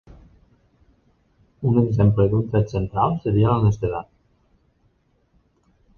Un 1.71 1.77
exemple 1.83 2.25
d'un 2.31 2.49
tret 2.55 2.73
central 2.77 3.15
seria 3.27 3.53
l'honestedat. 3.53 4.11